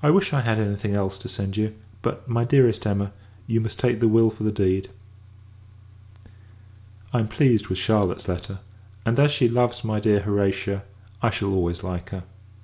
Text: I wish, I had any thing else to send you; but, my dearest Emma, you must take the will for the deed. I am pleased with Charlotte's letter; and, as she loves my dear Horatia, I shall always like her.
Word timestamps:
I 0.00 0.10
wish, 0.10 0.32
I 0.32 0.42
had 0.42 0.60
any 0.60 0.76
thing 0.76 0.94
else 0.94 1.18
to 1.18 1.28
send 1.28 1.56
you; 1.56 1.74
but, 2.02 2.28
my 2.28 2.44
dearest 2.44 2.86
Emma, 2.86 3.10
you 3.48 3.60
must 3.60 3.80
take 3.80 3.98
the 3.98 4.06
will 4.06 4.30
for 4.30 4.44
the 4.44 4.52
deed. 4.52 4.90
I 7.12 7.18
am 7.18 7.26
pleased 7.26 7.66
with 7.66 7.78
Charlotte's 7.78 8.28
letter; 8.28 8.60
and, 9.04 9.18
as 9.18 9.32
she 9.32 9.48
loves 9.48 9.82
my 9.82 9.98
dear 9.98 10.20
Horatia, 10.20 10.84
I 11.20 11.30
shall 11.30 11.52
always 11.52 11.82
like 11.82 12.10
her. 12.10 12.22